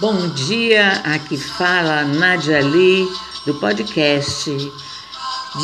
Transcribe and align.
Bom 0.00 0.28
dia, 0.30 1.02
aqui 1.04 1.36
fala 1.36 2.02
Nadia 2.02 2.60
Lee 2.60 3.08
do 3.46 3.54
podcast 3.54 4.50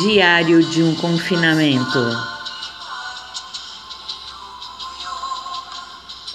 Diário 0.01 0.63
de 0.63 0.81
um 0.81 0.95
Confinamento. 0.95 1.99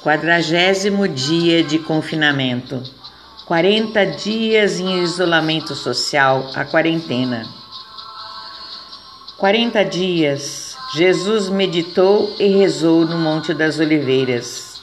Quadragésimo 0.02 1.08
dia 1.08 1.64
de 1.64 1.78
confinamento. 1.78 2.82
40 3.46 4.04
dias 4.04 4.78
em 4.78 5.02
isolamento 5.02 5.74
social, 5.74 6.50
a 6.54 6.66
quarentena. 6.66 7.46
40 9.38 9.82
dias, 9.86 10.76
Jesus 10.92 11.48
meditou 11.48 12.36
e 12.38 12.46
rezou 12.48 13.06
no 13.06 13.16
Monte 13.16 13.54
das 13.54 13.78
Oliveiras. 13.78 14.75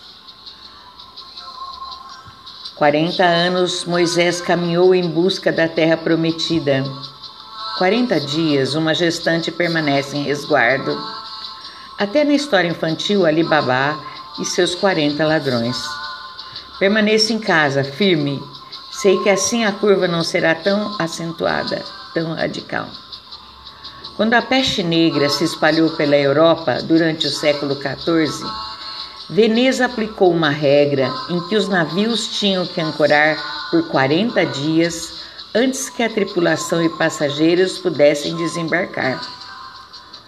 40 2.84 3.24
anos 3.24 3.86
Moisés 3.86 4.42
caminhou 4.42 4.94
em 4.94 5.08
busca 5.10 5.54
da 5.54 5.70
terra 5.70 5.96
prometida. 5.96 6.84
40 7.78 8.20
dias 8.20 8.76
uma 8.76 8.94
gestante 8.94 9.50
permanece 9.50 10.18
em 10.18 10.24
resguardo. 10.24 11.02
Até 11.98 12.26
na 12.26 12.34
história 12.34 12.68
infantil, 12.68 13.26
Ali 13.26 13.42
Babá 13.42 13.98
e 14.38 14.44
seus 14.44 14.76
40 14.76 15.26
ladrões. 15.26 15.82
Permaneça 16.78 17.32
em 17.32 17.40
casa, 17.40 17.86
firme. 17.86 18.38
Sei 18.92 19.18
que 19.20 19.30
assim 19.30 19.64
a 19.64 19.72
curva 19.72 20.06
não 20.06 20.22
será 20.22 20.54
tão 20.54 20.94
acentuada, 21.00 21.82
tão 22.14 22.34
radical. 22.34 22.90
Quando 24.18 24.34
a 24.34 24.42
peste 24.42 24.84
negra 24.84 25.30
se 25.30 25.46
espalhou 25.46 25.90
pela 25.92 26.18
Europa 26.18 26.80
durante 26.84 27.28
o 27.28 27.32
século 27.32 27.76
XIV, 27.76 28.46
Veneza 29.34 29.86
aplicou 29.86 30.32
uma 30.32 30.52
regra 30.52 31.12
em 31.28 31.40
que 31.48 31.56
os 31.56 31.68
navios 31.68 32.38
tinham 32.38 32.68
que 32.68 32.80
ancorar 32.80 33.36
por 33.72 33.88
40 33.88 34.46
dias 34.46 35.24
antes 35.56 35.90
que 35.90 36.04
a 36.04 36.10
tripulação 36.10 36.84
e 36.84 36.90
passageiros 37.00 37.80
pudessem 37.80 38.36
desembarcar. 38.36 39.20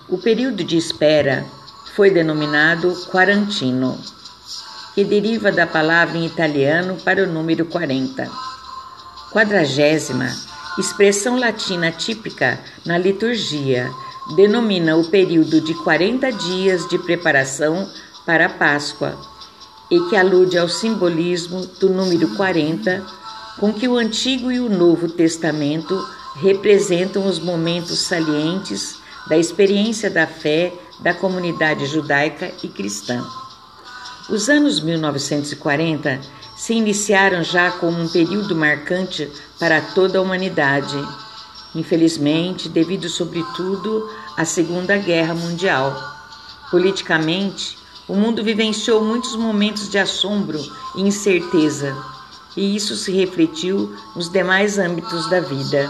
O 0.09 0.17
período 0.17 0.63
de 0.63 0.75
espera 0.75 1.45
foi 1.93 2.09
denominado 2.09 2.95
quarantino, 3.11 3.95
que 4.95 5.03
deriva 5.03 5.51
da 5.51 5.67
palavra 5.67 6.17
em 6.17 6.25
italiano 6.25 6.97
para 7.05 7.25
o 7.25 7.27
número 7.27 7.63
40. 7.65 8.27
Quadragésima, 9.31 10.31
expressão 10.79 11.37
latina 11.37 11.91
típica 11.91 12.59
na 12.83 12.97
liturgia, 12.97 13.87
denomina 14.35 14.97
o 14.97 15.07
período 15.11 15.61
de 15.61 15.75
40 15.83 16.31
dias 16.31 16.89
de 16.89 16.97
preparação 16.97 17.87
para 18.25 18.47
a 18.47 18.49
Páscoa 18.49 19.17
e 19.89 19.99
que 20.09 20.15
alude 20.15 20.57
ao 20.57 20.67
simbolismo 20.67 21.65
do 21.79 21.89
número 21.89 22.35
40, 22.35 23.05
com 23.59 23.71
que 23.71 23.87
o 23.87 23.97
Antigo 23.97 24.51
e 24.51 24.59
o 24.59 24.69
Novo 24.69 25.07
Testamento 25.07 25.95
representam 26.35 27.25
os 27.27 27.39
momentos 27.39 27.99
salientes 27.99 28.97
da 29.27 29.37
experiência 29.37 30.09
da 30.09 30.27
fé 30.27 30.73
da 30.99 31.13
comunidade 31.13 31.85
judaica 31.85 32.51
e 32.63 32.67
cristã. 32.67 33.23
Os 34.29 34.49
anos 34.49 34.79
1940 34.79 36.19
se 36.55 36.73
iniciaram 36.73 37.43
já 37.43 37.71
como 37.71 38.01
um 38.01 38.07
período 38.07 38.55
marcante 38.55 39.29
para 39.59 39.81
toda 39.81 40.17
a 40.17 40.21
humanidade, 40.21 40.97
infelizmente, 41.75 42.69
devido 42.69 43.09
sobretudo 43.09 44.09
à 44.37 44.45
Segunda 44.45 44.97
Guerra 44.97 45.35
Mundial. 45.35 45.95
Politicamente, 46.71 47.77
o 48.07 48.15
mundo 48.15 48.43
vivenciou 48.43 49.03
muitos 49.03 49.35
momentos 49.35 49.89
de 49.89 49.97
assombro 49.97 50.59
e 50.95 51.01
incerteza, 51.01 51.95
e 52.55 52.75
isso 52.75 52.95
se 52.95 53.11
refletiu 53.11 53.95
nos 54.15 54.29
demais 54.29 54.77
âmbitos 54.77 55.29
da 55.29 55.39
vida. 55.39 55.89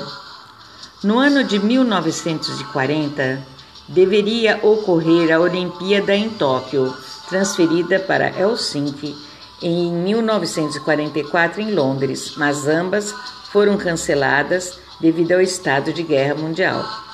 No 1.04 1.20
ano 1.20 1.44
de 1.44 1.60
1940, 1.60 3.46
deveria 3.88 4.60
ocorrer 4.64 5.32
a 5.32 5.40
Olimpíada 5.40 6.16
em 6.16 6.30
Tóquio, 6.30 6.94
transferida 7.30 8.00
para 8.00 8.30
Helsinki 8.30 9.16
em 9.62 9.92
1944 9.92 11.62
em 11.62 11.72
Londres, 11.74 12.34
mas 12.38 12.68
ambas 12.68 13.14
foram 13.52 13.78
canceladas 13.78 14.80
devido 15.00 15.34
ao 15.34 15.42
estado 15.42 15.94
de 15.94 16.04
guerra 16.04 16.36
mundial. 16.36 17.05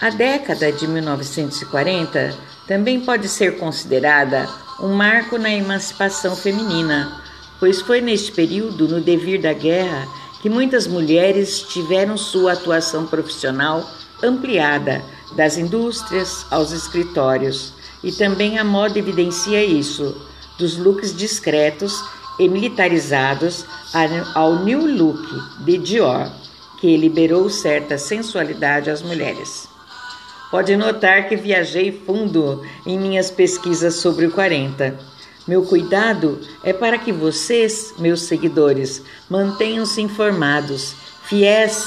A 0.00 0.10
década 0.10 0.70
de 0.70 0.86
1940 0.86 2.32
também 2.68 3.00
pode 3.00 3.28
ser 3.28 3.58
considerada 3.58 4.48
um 4.78 4.94
marco 4.94 5.36
na 5.36 5.50
emancipação 5.50 6.36
feminina, 6.36 7.20
pois 7.58 7.80
foi 7.80 8.00
neste 8.00 8.30
período, 8.30 8.86
no 8.86 9.00
devir 9.00 9.42
da 9.42 9.52
guerra, 9.52 10.06
que 10.40 10.48
muitas 10.48 10.86
mulheres 10.86 11.62
tiveram 11.62 12.16
sua 12.16 12.52
atuação 12.52 13.08
profissional 13.08 13.84
ampliada, 14.22 15.02
das 15.34 15.58
indústrias 15.58 16.46
aos 16.48 16.70
escritórios. 16.70 17.74
E 18.00 18.12
também 18.12 18.56
a 18.56 18.62
moda 18.62 19.00
evidencia 19.00 19.64
isso, 19.64 20.16
dos 20.56 20.78
looks 20.78 21.12
discretos 21.12 22.00
e 22.38 22.48
militarizados 22.48 23.66
ao 24.32 24.62
new 24.62 24.86
look 24.86 25.26
de 25.64 25.76
Dior, 25.76 26.30
que 26.80 26.96
liberou 26.96 27.50
certa 27.50 27.98
sensualidade 27.98 28.90
às 28.90 29.02
mulheres. 29.02 29.68
Pode 30.50 30.76
notar 30.76 31.28
que 31.28 31.36
viajei 31.36 32.02
fundo 32.06 32.64
em 32.86 32.98
minhas 32.98 33.30
pesquisas 33.30 33.96
sobre 33.96 34.26
o 34.26 34.30
40. 34.30 34.98
Meu 35.46 35.62
cuidado 35.62 36.40
é 36.62 36.72
para 36.72 36.98
que 36.98 37.12
vocês, 37.12 37.94
meus 37.98 38.22
seguidores, 38.22 39.02
mantenham-se 39.28 40.00
informados, 40.00 40.94
fiéis, 41.24 41.86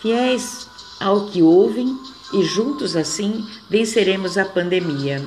fiéis 0.00 0.68
ao 1.00 1.26
que 1.26 1.42
ouvem 1.42 1.96
e 2.32 2.42
juntos 2.44 2.96
assim 2.96 3.46
venceremos 3.68 4.38
a 4.38 4.44
pandemia. 4.44 5.24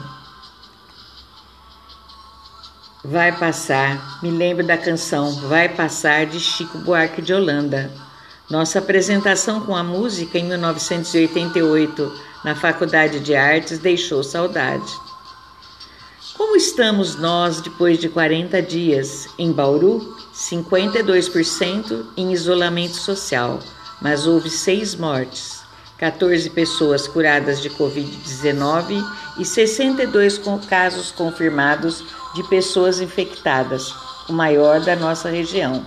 Vai 3.04 3.38
passar, 3.38 4.20
me 4.24 4.32
lembro 4.32 4.66
da 4.66 4.78
canção 4.78 5.32
Vai 5.48 5.70
Passar 5.70 6.26
de 6.26 6.40
Chico 6.40 6.80
Buarque 6.80 7.22
de 7.22 7.34
Holanda. 7.34 7.92
Nossa 8.50 8.78
apresentação 8.78 9.62
com 9.62 9.76
a 9.76 9.84
música 9.84 10.38
em 10.38 10.44
1988 10.46 12.14
na 12.44 12.54
Faculdade 12.54 13.20
de 13.20 13.34
Artes 13.34 13.80
deixou 13.80 14.24
saudade. 14.24 14.94
Como 16.38 16.56
estamos 16.56 17.16
nós 17.16 17.60
depois 17.60 17.98
de 17.98 18.08
40 18.08 18.62
dias? 18.62 19.28
Em 19.40 19.52
Bauru, 19.52 20.16
52% 20.32 22.06
em 22.16 22.34
isolamento 22.34 22.98
social, 22.98 23.60
mas 24.00 24.28
houve 24.28 24.52
seis 24.52 24.94
mortes, 24.94 25.64
14 25.98 26.48
pessoas 26.52 27.08
curadas 27.08 27.60
de 27.62 27.70
Covid-19 27.72 29.04
e 29.40 29.46
62 29.46 30.40
casos 30.70 31.12
confirmados 31.12 32.04
de 32.36 32.44
pessoas 32.44 33.00
infectadas, 33.00 33.92
o 34.30 34.34
maior 34.34 34.82
da 34.82 34.96
nossa 34.96 35.30
região. 35.30 35.84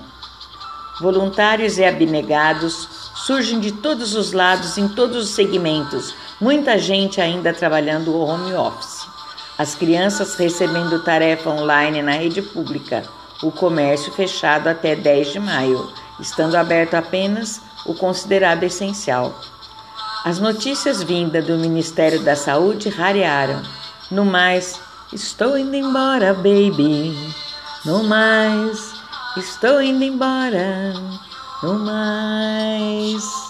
Voluntários 1.00 1.78
e 1.78 1.84
abnegados 1.84 2.88
surgem 3.26 3.60
de 3.60 3.72
todos 3.72 4.14
os 4.14 4.32
lados, 4.32 4.78
em 4.78 4.88
todos 4.88 5.24
os 5.24 5.30
segmentos, 5.30 6.14
Muita 6.40 6.78
gente 6.78 7.20
ainda 7.20 7.52
trabalhando 7.52 8.16
home 8.16 8.54
office. 8.54 9.04
As 9.58 9.74
crianças 9.74 10.36
recebendo 10.36 11.02
tarefa 11.02 11.50
online 11.50 12.00
na 12.00 12.12
rede 12.12 12.40
pública. 12.40 13.02
O 13.42 13.50
comércio 13.50 14.12
fechado 14.12 14.68
até 14.68 14.94
10 14.94 15.32
de 15.32 15.40
maio, 15.40 15.92
estando 16.20 16.54
aberto 16.54 16.94
apenas 16.94 17.60
o 17.84 17.92
considerado 17.92 18.62
essencial. 18.62 19.36
As 20.24 20.38
notícias 20.38 21.02
vindas 21.02 21.44
do 21.44 21.58
Ministério 21.58 22.20
da 22.20 22.36
Saúde 22.36 22.88
rarearam. 22.88 23.60
No 24.08 24.24
mais, 24.24 24.80
estou 25.12 25.58
indo 25.58 25.74
embora, 25.74 26.34
baby. 26.34 27.34
No 27.84 28.04
mais, 28.04 28.94
estou 29.38 29.80
indo 29.82 30.04
embora. 30.04 30.92
No 31.62 31.78
mais. 31.78 33.47